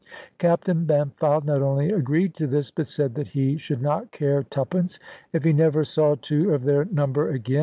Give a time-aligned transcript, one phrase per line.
[0.39, 4.99] Captain Bampfylde not only agreed to this, but said that he should not care twopence
[5.31, 7.59] if he never saw two of their number again.